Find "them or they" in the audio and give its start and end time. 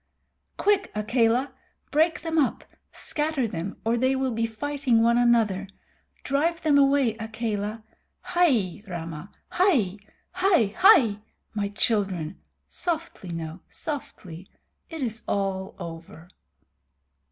3.47-4.15